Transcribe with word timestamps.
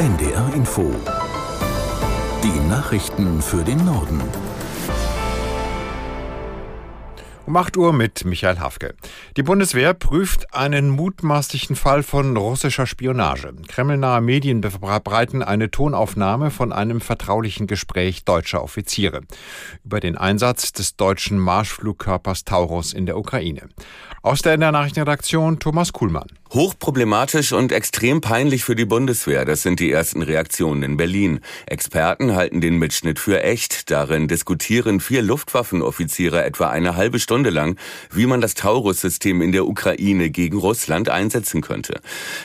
NDR 0.00 0.54
Info. 0.54 0.90
Die 2.42 2.68
Nachrichten 2.70 3.42
für 3.42 3.62
den 3.62 3.84
Norden. 3.84 4.18
Um 7.44 7.54
8 7.54 7.76
Uhr 7.76 7.92
mit 7.92 8.24
Michael 8.24 8.60
Hafke. 8.60 8.94
Die 9.36 9.42
Bundeswehr 9.42 9.92
prüft 9.92 10.54
einen 10.54 10.88
mutmaßlichen 10.88 11.76
Fall 11.76 12.02
von 12.02 12.34
russischer 12.34 12.86
Spionage. 12.86 13.52
Kremlnahe 13.68 14.22
Medien 14.22 14.62
verbreiten 14.62 15.42
eine 15.42 15.70
Tonaufnahme 15.70 16.50
von 16.50 16.72
einem 16.72 17.02
vertraulichen 17.02 17.66
Gespräch 17.66 18.24
deutscher 18.24 18.62
Offiziere 18.62 19.20
über 19.84 20.00
den 20.00 20.16
Einsatz 20.16 20.72
des 20.72 20.96
deutschen 20.96 21.38
Marschflugkörpers 21.38 22.46
Taurus 22.46 22.94
in 22.94 23.04
der 23.04 23.18
Ukraine. 23.18 23.68
Aus 24.22 24.40
der 24.40 24.54
NDR 24.54 24.72
Nachrichtenredaktion 24.72 25.58
Thomas 25.58 25.92
Kuhlmann. 25.92 26.39
Hochproblematisch 26.52 27.52
und 27.52 27.70
extrem 27.70 28.20
peinlich 28.20 28.64
für 28.64 28.74
die 28.74 28.84
Bundeswehr. 28.84 29.44
Das 29.44 29.62
sind 29.62 29.78
die 29.78 29.92
ersten 29.92 30.20
Reaktionen 30.20 30.82
in 30.82 30.96
Berlin. 30.96 31.38
Experten 31.66 32.34
halten 32.34 32.60
den 32.60 32.76
Mitschnitt 32.76 33.20
für 33.20 33.44
echt. 33.44 33.88
Darin 33.88 34.26
diskutieren 34.26 34.98
vier 34.98 35.22
Luftwaffenoffiziere 35.22 36.42
etwa 36.42 36.68
eine 36.68 36.96
halbe 36.96 37.20
Stunde 37.20 37.50
lang, 37.50 37.78
wie 38.10 38.26
man 38.26 38.40
das 38.40 38.54
Taurus-System 38.54 39.42
in 39.42 39.52
der 39.52 39.64
Ukraine 39.64 40.30
gegen 40.30 40.58
Russland 40.58 41.08
einsetzen 41.08 41.60
könnte. 41.60 42.00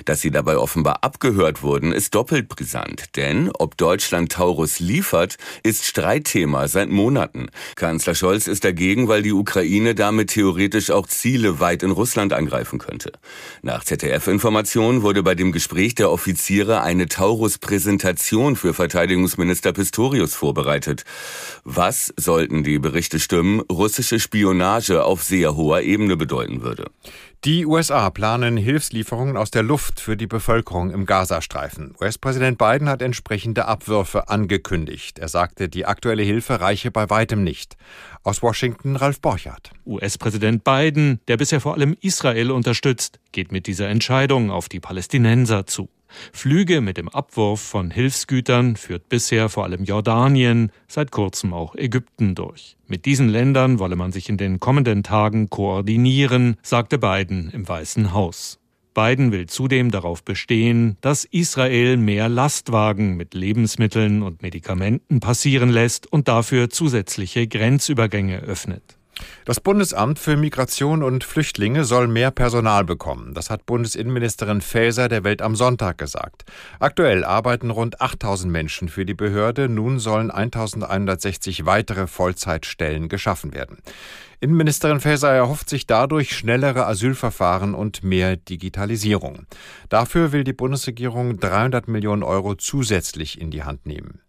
Dass 0.05 0.21
sie 0.21 0.29
dabei 0.29 0.57
offenbar 0.57 1.03
abgehört 1.03 1.63
wurden, 1.63 1.91
ist 1.91 2.13
doppelt 2.13 2.47
brisant. 2.47 3.15
Denn 3.15 3.49
ob 3.57 3.75
Deutschland 3.75 4.31
Taurus 4.31 4.79
liefert, 4.79 5.37
ist 5.63 5.83
Streitthema 5.83 6.67
seit 6.67 6.89
Monaten. 6.89 7.47
Kanzler 7.75 8.13
Scholz 8.13 8.45
ist 8.45 8.65
dagegen, 8.65 9.07
weil 9.07 9.23
die 9.23 9.33
Ukraine 9.33 9.95
damit 9.95 10.29
theoretisch 10.29 10.91
auch 10.91 11.07
Ziele 11.07 11.59
weit 11.59 11.81
in 11.81 11.89
Russland 11.89 12.33
angreifen 12.33 12.77
könnte. 12.77 13.11
Nach 13.63 13.83
ZDF-Information 13.97 15.03
wurde 15.03 15.23
bei 15.23 15.35
dem 15.35 15.51
Gespräch 15.51 15.95
der 15.95 16.11
Offiziere 16.11 16.81
eine 16.81 17.07
Taurus-Präsentation 17.07 18.55
für 18.55 18.73
Verteidigungsminister 18.73 19.71
Pistorius 19.71 20.35
vorbereitet. 20.35 21.03
Was, 21.63 22.13
sollten 22.17 22.63
die 22.63 22.79
Berichte 22.79 23.19
stimmen, 23.19 23.61
russische 23.61 24.19
Spionage 24.19 25.03
auf 25.03 25.23
sehr 25.23 25.55
hoher 25.55 25.81
Ebene 25.81 26.17
bedeuten 26.17 26.61
würde. 26.61 26.85
Die 27.45 27.67
USA 27.67 28.09
planen 28.09 28.57
Hilfslieferungen 28.57 29.37
aus 29.37 29.51
der 29.51 29.61
Luft 29.61 29.99
für 29.99 30.17
die 30.17 30.25
Bevölkerung 30.25 30.89
im 30.89 31.05
Gazastreifen. 31.05 31.93
US-Präsident 32.01 32.57
Biden 32.57 32.89
hat 32.89 33.03
entsprechende 33.03 33.65
Abwürfe 33.65 34.29
angekündigt. 34.29 35.19
Er 35.19 35.27
sagte, 35.27 35.69
die 35.69 35.85
aktuelle 35.85 36.23
Hilfe 36.23 36.59
reiche 36.59 36.89
bei 36.89 37.07
weitem 37.11 37.43
nicht. 37.43 37.77
Aus 38.23 38.41
Washington 38.41 38.95
Ralf 38.95 39.21
Borchardt. 39.21 39.69
US-Präsident 39.85 40.63
Biden, 40.63 41.19
der 41.27 41.37
bisher 41.37 41.61
vor 41.61 41.75
allem 41.75 41.95
Israel 42.01 42.49
unterstützt, 42.49 43.19
geht 43.31 43.51
mit 43.51 43.67
dieser 43.67 43.89
Entscheidung 43.89 44.49
auf 44.49 44.67
die 44.67 44.79
Palästinenser 44.79 45.67
zu. 45.67 45.87
Flüge 46.33 46.81
mit 46.81 46.97
dem 46.97 47.09
Abwurf 47.09 47.61
von 47.61 47.91
Hilfsgütern 47.91 48.75
führt 48.75 49.09
bisher 49.09 49.49
vor 49.49 49.63
allem 49.63 49.83
Jordanien, 49.83 50.71
seit 50.87 51.11
kurzem 51.11 51.53
auch 51.53 51.75
Ägypten 51.75 52.35
durch. 52.35 52.77
Mit 52.87 53.05
diesen 53.05 53.29
Ländern 53.29 53.79
wolle 53.79 53.95
man 53.95 54.11
sich 54.11 54.29
in 54.29 54.37
den 54.37 54.59
kommenden 54.59 55.03
Tagen 55.03 55.49
koordinieren, 55.49 56.57
sagte 56.61 56.97
Biden 56.97 57.49
im 57.51 57.67
Weißen 57.67 58.13
Haus. 58.13 58.59
Biden 58.95 59.33
will 59.33 59.45
zudem 59.47 59.91
darauf 59.91 60.23
bestehen, 60.23 60.97
dass 61.01 61.25
Israel 61.25 61.97
mehr 61.97 62.29
Lastwagen 62.29 63.17
mit 63.17 63.33
Lebensmitteln 63.33 64.23
und 64.23 64.41
Medikamenten 64.41 65.19
passieren 65.19 65.69
lässt 65.69 66.11
und 66.11 66.29
dafür 66.29 66.69
zusätzliche 66.69 67.45
Grenzübergänge 67.45 68.39
öffnet. 68.39 68.94
Das 69.45 69.59
Bundesamt 69.59 70.19
für 70.19 70.37
Migration 70.37 71.03
und 71.03 71.23
Flüchtlinge 71.23 71.83
soll 71.85 72.07
mehr 72.07 72.31
Personal 72.31 72.83
bekommen. 72.83 73.33
Das 73.33 73.49
hat 73.49 73.65
Bundesinnenministerin 73.65 74.61
Faeser 74.61 75.07
der 75.07 75.23
Welt 75.23 75.41
am 75.41 75.55
Sonntag 75.55 75.97
gesagt. 75.97 76.45
Aktuell 76.79 77.23
arbeiten 77.23 77.69
rund 77.69 78.01
8000 78.01 78.51
Menschen 78.51 78.89
für 78.89 79.05
die 79.05 79.13
Behörde. 79.13 79.69
Nun 79.69 79.99
sollen 79.99 80.31
1160 80.31 81.65
weitere 81.65 82.07
Vollzeitstellen 82.07 83.07
geschaffen 83.07 83.53
werden. 83.53 83.77
Innenministerin 84.39 84.99
Faeser 84.99 85.31
erhofft 85.31 85.69
sich 85.69 85.87
dadurch 85.87 86.35
schnellere 86.35 86.85
Asylverfahren 86.85 87.73
und 87.73 88.03
mehr 88.03 88.35
Digitalisierung. 88.35 89.45
Dafür 89.89 90.31
will 90.31 90.43
die 90.43 90.53
Bundesregierung 90.53 91.39
300 91.39 91.87
Millionen 91.87 92.23
Euro 92.23 92.55
zusätzlich 92.55 93.39
in 93.39 93.51
die 93.51 93.63
Hand 93.63 93.85
nehmen. 93.85 94.21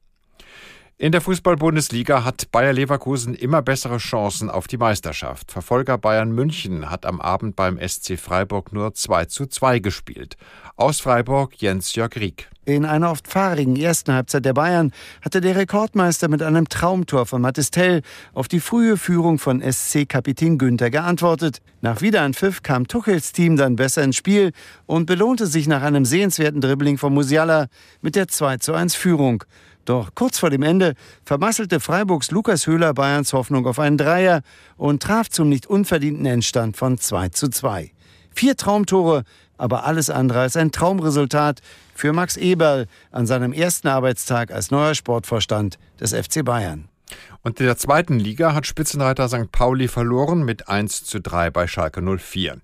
In 0.98 1.12
der 1.12 1.20
Fußball-Bundesliga 1.20 2.24
hat 2.24 2.50
Bayer 2.52 2.72
Leverkusen 2.72 3.34
immer 3.34 3.60
bessere 3.60 3.98
Chancen 3.98 4.48
auf 4.48 4.66
die 4.66 4.78
Meisterschaft. 4.78 5.52
Verfolger 5.52 5.98
Bayern 5.98 6.32
München 6.32 6.88
hat 6.88 7.04
am 7.04 7.20
Abend 7.20 7.54
beim 7.54 7.78
SC 7.78 8.18
Freiburg 8.18 8.72
nur 8.72 8.94
2 8.94 9.26
zu 9.26 9.44
2 9.44 9.80
gespielt. 9.80 10.38
Aus 10.76 11.00
Freiburg 11.00 11.54
Jens-Jörg 11.60 12.16
Rieck. 12.16 12.48
In 12.64 12.86
einer 12.86 13.10
oft 13.10 13.28
fahrigen 13.28 13.76
ersten 13.76 14.14
Halbzeit 14.14 14.46
der 14.46 14.54
Bayern 14.54 14.90
hatte 15.20 15.42
der 15.42 15.56
Rekordmeister 15.56 16.28
mit 16.28 16.42
einem 16.42 16.66
Traumtor 16.66 17.26
von 17.26 17.42
Mathis 17.42 17.70
Tell 17.70 18.00
auf 18.32 18.48
die 18.48 18.60
frühe 18.60 18.96
Führung 18.96 19.38
von 19.38 19.60
SC-Kapitän 19.60 20.56
Günther 20.56 20.88
geantwortet. 20.88 21.60
Nach 21.82 22.00
Wiederanpfiff 22.00 22.62
kam 22.62 22.88
Tuchels 22.88 23.32
Team 23.32 23.58
dann 23.58 23.76
besser 23.76 24.02
ins 24.02 24.16
Spiel 24.16 24.52
und 24.86 25.04
belohnte 25.04 25.46
sich 25.46 25.68
nach 25.68 25.82
einem 25.82 26.06
sehenswerten 26.06 26.62
Dribbling 26.62 26.96
von 26.96 27.12
Musiala 27.12 27.66
mit 28.00 28.16
der 28.16 28.28
2 28.28 28.56
zu 28.56 28.72
1 28.72 28.94
Führung. 28.94 29.44
Doch 29.86 30.10
kurz 30.16 30.38
vor 30.38 30.50
dem 30.50 30.62
Ende 30.62 30.94
vermasselte 31.24 31.78
Freiburgs 31.78 32.32
Lukas 32.32 32.66
Höhler 32.66 32.92
Bayerns 32.92 33.32
Hoffnung 33.32 33.66
auf 33.66 33.78
einen 33.78 33.96
Dreier 33.96 34.42
und 34.76 35.00
traf 35.02 35.30
zum 35.30 35.48
nicht 35.48 35.66
unverdienten 35.66 36.26
Endstand 36.26 36.76
von 36.76 36.98
2 36.98 37.30
zu 37.30 37.48
2. 37.48 37.92
Vier 38.34 38.56
Traumtore, 38.56 39.22
aber 39.56 39.84
alles 39.84 40.10
andere 40.10 40.40
als 40.40 40.56
ein 40.56 40.72
Traumresultat 40.72 41.60
für 41.94 42.12
Max 42.12 42.36
Eberl 42.36 42.86
an 43.12 43.26
seinem 43.26 43.52
ersten 43.52 43.86
Arbeitstag 43.86 44.50
als 44.50 44.72
neuer 44.72 44.94
Sportvorstand 44.94 45.78
des 46.00 46.12
FC 46.12 46.44
Bayern. 46.44 46.88
Und 47.42 47.60
in 47.60 47.66
der 47.66 47.76
zweiten 47.76 48.18
Liga 48.18 48.54
hat 48.54 48.66
Spitzenreiter 48.66 49.28
St. 49.28 49.52
Pauli 49.52 49.88
verloren 49.88 50.44
mit 50.44 50.68
1 50.68 51.04
zu 51.04 51.20
3 51.20 51.50
bei 51.50 51.66
Schalke 51.66 52.02
04. 52.02 52.58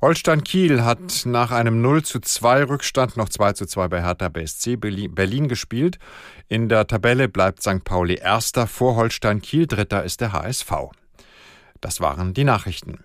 Holstein 0.00 0.44
Kiel 0.44 0.84
hat 0.84 1.22
nach 1.24 1.50
einem 1.50 1.80
0 1.80 2.02
zu 2.02 2.20
2 2.20 2.64
Rückstand 2.64 3.16
noch 3.16 3.30
2 3.30 3.54
zu 3.54 3.66
2 3.66 3.88
bei 3.88 4.02
Hertha 4.02 4.28
BSC 4.28 4.76
Berlin 4.76 5.48
gespielt. 5.48 5.98
In 6.48 6.68
der 6.68 6.86
Tabelle 6.86 7.28
bleibt 7.28 7.62
St. 7.62 7.84
Pauli 7.84 8.16
erster, 8.16 8.66
vor 8.66 8.96
Holstein 8.96 9.40
Kiel 9.40 9.66
dritter 9.66 10.04
ist 10.04 10.20
der 10.20 10.32
HSV. 10.32 10.70
Das 11.80 12.00
waren 12.00 12.34
die 12.34 12.44
Nachrichten. 12.44 13.04